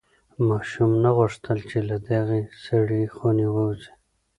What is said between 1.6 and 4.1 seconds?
چې له دغې سړې خونې ووځي.